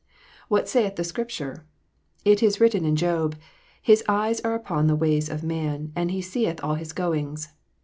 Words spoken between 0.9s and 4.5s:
the Scripture 1 It is written in Job," His eyes